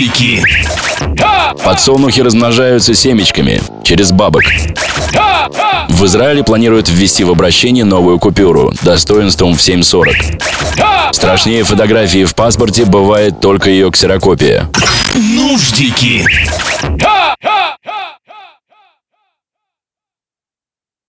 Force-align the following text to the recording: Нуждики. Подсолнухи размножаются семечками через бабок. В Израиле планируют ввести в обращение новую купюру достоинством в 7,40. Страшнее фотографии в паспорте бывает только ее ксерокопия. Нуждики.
Нуждики. 0.00 0.42
Подсолнухи 1.62 2.22
размножаются 2.22 2.94
семечками 2.94 3.60
через 3.84 4.12
бабок. 4.12 4.44
В 5.90 6.06
Израиле 6.06 6.42
планируют 6.42 6.88
ввести 6.88 7.22
в 7.22 7.30
обращение 7.30 7.84
новую 7.84 8.18
купюру 8.18 8.72
достоинством 8.82 9.54
в 9.54 9.58
7,40. 9.58 11.12
Страшнее 11.12 11.64
фотографии 11.64 12.24
в 12.24 12.34
паспорте 12.34 12.86
бывает 12.86 13.40
только 13.40 13.68
ее 13.68 13.90
ксерокопия. 13.90 14.70
Нуждики. 15.14 16.24